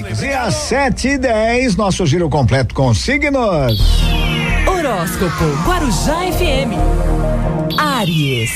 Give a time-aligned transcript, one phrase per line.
[0.00, 0.22] amigos.
[0.22, 3.78] E às sete e dez, nosso giro completo com signos.
[4.66, 6.76] Horóscopo Guarujá FM.
[7.78, 8.50] Áries.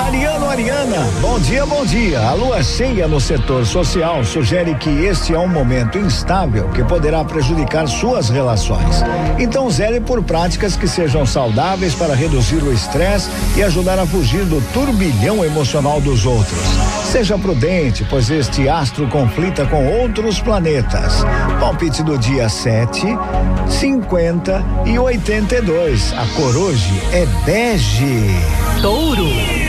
[0.00, 2.20] Ariano, Ariana, bom dia, bom dia.
[2.20, 7.22] A lua cheia no setor social sugere que este é um momento instável que poderá
[7.22, 9.02] prejudicar suas relações.
[9.38, 14.46] Então, zele por práticas que sejam saudáveis para reduzir o estresse e ajudar a fugir
[14.46, 16.58] do turbilhão emocional dos outros.
[17.04, 21.22] Seja prudente, pois este astro conflita com outros planetas.
[21.60, 23.02] Palpite do dia 7,
[23.68, 26.14] 50 e 82.
[26.14, 28.30] A cor hoje é bege.
[28.80, 29.59] Touro.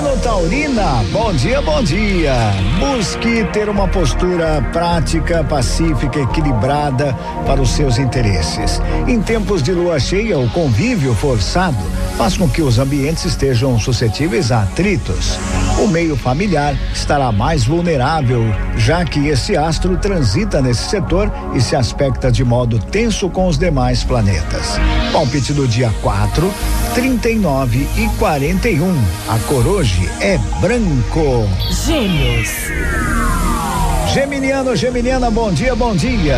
[0.00, 2.32] Taurino, Taurina, bom dia, bom dia.
[2.78, 7.14] Busque ter uma postura prática, pacífica, equilibrada
[7.44, 8.80] para os seus interesses.
[9.06, 11.76] Em tempos de lua cheia, o convívio forçado
[12.20, 15.38] faz com que os ambientes estejam suscetíveis a atritos.
[15.78, 18.44] O meio familiar estará mais vulnerável,
[18.76, 23.56] já que esse astro transita nesse setor e se aspecta de modo tenso com os
[23.56, 24.78] demais planetas.
[25.10, 26.52] Palpite do dia 4,
[26.92, 28.94] 39 e 41.
[29.26, 31.48] A cor hoje é branco.
[31.86, 32.50] Gêmeos.
[34.12, 36.36] Geminiano, Geminiana, bom dia, bom dia.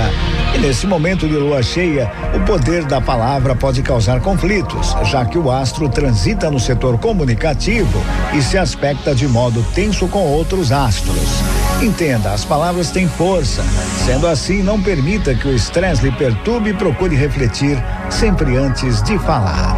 [0.54, 5.38] E nesse momento de lua cheia, o poder da palavra pode causar conflitos, já que
[5.38, 8.02] o astro transita no setor comunicativo
[8.34, 11.42] e se aspecta de modo tenso com outros astros.
[11.80, 13.62] Entenda, as palavras têm força.
[14.04, 19.18] Sendo assim, não permita que o estresse lhe perturbe e procure refletir sempre antes de
[19.18, 19.74] falar.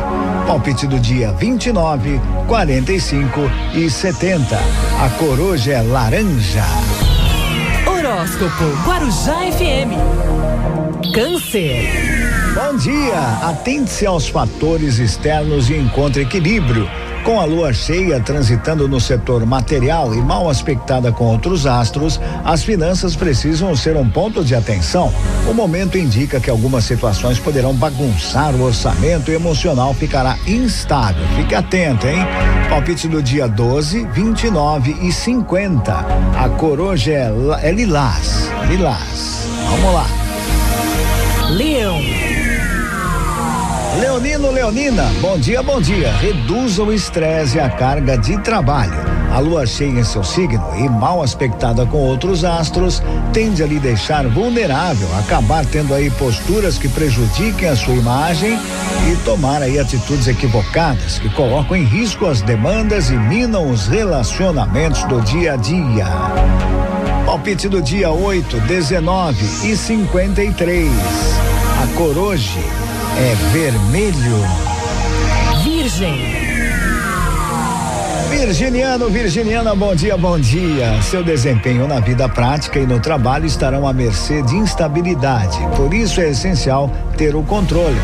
[0.46, 3.40] Palpite do dia 29, 45
[3.74, 4.56] e 70.
[5.00, 6.64] A cor hoje é laranja.
[8.24, 9.92] Horóscopo Guarujá FM.
[11.12, 11.86] Câncer.
[12.54, 13.20] Bom dia!
[13.42, 16.88] Atente-se aos fatores externos e encontre equilíbrio.
[17.24, 22.62] Com a lua cheia transitando no setor material e mal aspectada com outros astros, as
[22.62, 25.10] finanças precisam ser um ponto de atenção.
[25.48, 31.26] O momento indica que algumas situações poderão bagunçar o orçamento e emocional ficará instável.
[31.34, 32.18] Fique atento, hein?
[32.68, 35.92] Palpite do dia 12, 29 e 50.
[35.92, 38.50] A cor hoje é, é lilás.
[38.68, 39.48] Lilás.
[39.70, 40.23] Vamos lá.
[44.50, 46.12] Leonina, bom dia, bom dia.
[46.14, 48.92] Reduza o estresse e a carga de trabalho.
[49.32, 53.80] A lua cheia em seu signo e mal aspectada com outros astros tende a lhe
[53.80, 58.58] deixar vulnerável, acabar tendo aí posturas que prejudiquem a sua imagem
[59.10, 65.02] e tomar aí atitudes equivocadas que colocam em risco as demandas e minam os relacionamentos
[65.04, 66.06] do dia a dia.
[67.26, 70.90] Palpite do dia 8, 19 e 53.
[71.82, 72.83] A cor hoje
[73.16, 74.38] é vermelho.
[75.62, 76.44] Virgem.
[78.28, 81.00] Virginiano, Virginiana, bom dia, bom dia.
[81.02, 85.58] Seu desempenho na vida prática e no trabalho estarão à mercê de instabilidade.
[85.76, 88.00] Por isso é essencial ter o controle,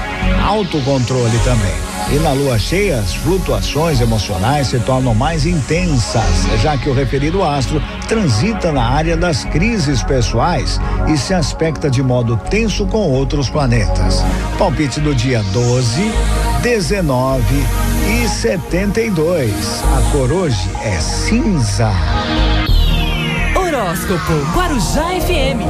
[0.47, 1.90] autocontrole também.
[2.09, 6.25] E na lua cheia, as flutuações emocionais se tornam mais intensas,
[6.61, 12.03] já que o referido astro transita na área das crises pessoais e se aspecta de
[12.03, 14.25] modo tenso com outros planetas.
[14.59, 16.13] Palpite do dia 12,
[16.63, 17.43] 19
[18.23, 19.53] e 72.
[19.85, 21.91] A cor hoje é cinza.
[23.55, 25.63] Horóscopo Guarujá FM.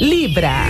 [0.00, 0.66] Libra.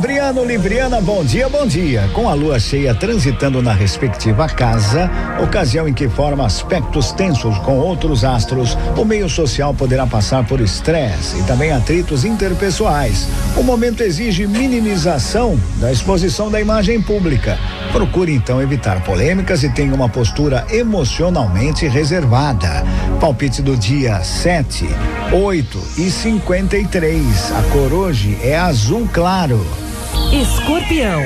[0.00, 2.08] Libriano, Libriana, bom dia, bom dia.
[2.14, 5.10] Com a lua cheia transitando na respectiva casa,
[5.42, 10.58] ocasião em que forma aspectos tensos com outros astros, o meio social poderá passar por
[10.58, 13.28] estresse e também atritos interpessoais.
[13.58, 17.58] O momento exige minimização da exposição da imagem pública.
[17.92, 22.84] Procure então evitar polêmicas e tenha uma postura emocionalmente reservada.
[23.20, 24.88] Palpite do dia 7,
[25.30, 27.52] 8 e 53.
[27.52, 29.89] A cor hoje é azul claro.
[30.32, 31.20] Escorpião.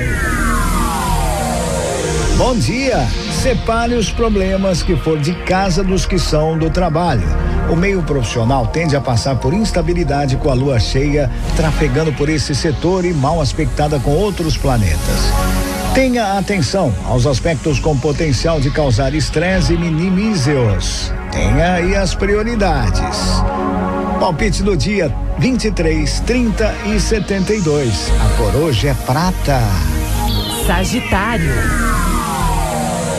[2.38, 3.06] Bom dia!
[3.30, 7.26] Separe os problemas que for de casa dos que são do trabalho.
[7.70, 12.54] O meio profissional tende a passar por instabilidade com a lua cheia, trafegando por esse
[12.54, 15.30] setor e mal aspectada com outros planetas.
[15.94, 21.12] Tenha atenção aos aspectos com potencial de causar estresse e minimize-os.
[21.30, 23.18] Tenha aí as prioridades.
[24.18, 28.10] Palpite do dia 23, 30 e 72.
[28.10, 29.60] A cor hoje é prata.
[30.66, 31.52] Sagitário.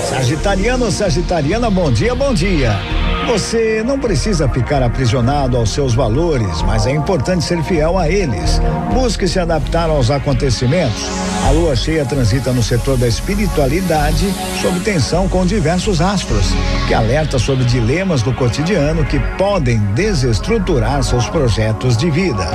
[0.10, 2.95] Sagitariano, Sagitariana, bom dia, bom dia.
[3.28, 8.62] Você não precisa ficar aprisionado aos seus valores, mas é importante ser fiel a eles.
[8.94, 11.10] Busque se adaptar aos acontecimentos.
[11.46, 14.32] A lua cheia transita no setor da espiritualidade,
[14.62, 16.48] sob tensão com diversos astros,
[16.88, 22.46] que alerta sobre dilemas do cotidiano que podem desestruturar seus projetos de vida.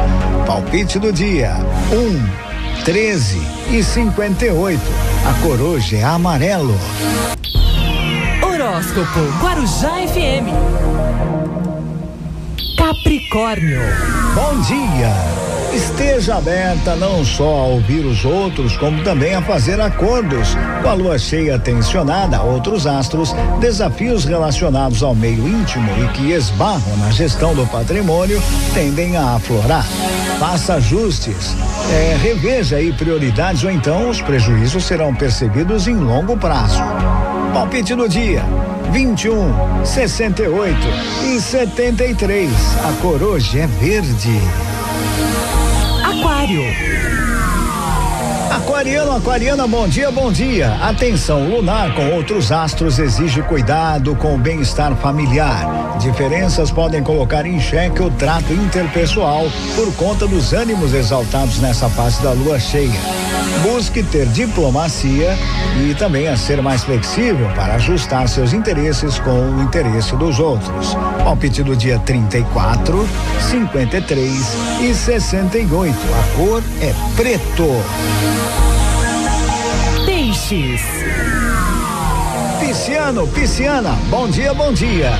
[0.46, 1.56] Palpite do dia:
[1.92, 2.50] 1, um,
[2.84, 3.40] 13
[3.70, 4.80] e 58.
[5.28, 6.78] A cor hoje é amarelo.
[8.42, 10.59] Horóscopo Guarujá FM.
[13.30, 13.80] Capricórnio.
[14.34, 15.14] Bom dia.
[15.72, 20.56] Esteja aberta não só a ouvir os outros, como também a fazer acordos.
[20.82, 26.32] Com a lua cheia tensionada a outros astros, desafios relacionados ao meio íntimo e que
[26.32, 28.42] esbarram na gestão do patrimônio
[28.74, 29.86] tendem a aflorar.
[30.40, 31.54] Faça ajustes,
[31.92, 36.80] é, reveja aí prioridades ou então os prejuízos serão percebidos em longo prazo.
[37.54, 38.44] Palpite do dia:
[38.90, 40.76] 21, 68
[41.24, 42.50] e 73.
[42.84, 44.40] A cor hoje é verde.
[46.04, 46.62] Aquário.
[48.50, 50.74] Aquariano, aquariana, bom dia, bom dia.
[50.82, 55.96] Atenção lunar com outros astros exige cuidado com o bem-estar familiar.
[56.00, 59.44] Diferenças podem colocar em xeque o trato interpessoal
[59.76, 63.00] por conta dos ânimos exaltados nessa fase da lua cheia.
[63.62, 65.38] Busque ter diplomacia
[65.88, 70.96] e também a ser mais flexível para ajustar seus interesses com o interesse dos outros.
[71.30, 75.94] Palpite do dia 34, 53 e 68.
[75.94, 77.68] A cor é preto.
[80.04, 80.80] Peixes.
[82.58, 85.12] Pisciano, pisciana, bom dia, bom dia.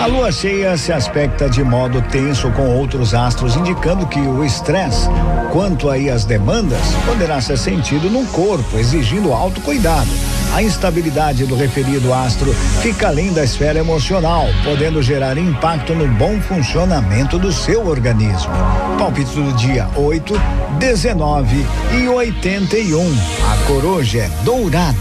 [0.00, 5.08] A lua cheia se aspecta de modo tenso com outros astros, indicando que o estresse,
[5.52, 10.35] quanto aí às demandas, poderá ser sentido no corpo, exigindo alto cuidado.
[10.56, 12.50] A instabilidade do referido astro
[12.80, 18.50] fica além da esfera emocional, podendo gerar impacto no bom funcionamento do seu organismo.
[18.98, 20.32] Palpite do dia 8,
[20.78, 21.66] 19
[22.00, 23.04] e 81.
[23.04, 24.96] A cor hoje é dourado.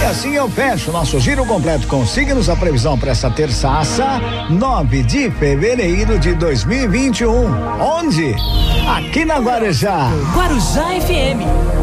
[0.00, 2.48] E assim eu fecho nosso giro completo com signos.
[2.48, 7.82] A previsão para essa terça-aça, 9 de fevereiro de 2021.
[7.82, 8.32] Onde?
[8.96, 10.08] Aqui na Guarujá.
[10.32, 11.75] Guarujá FM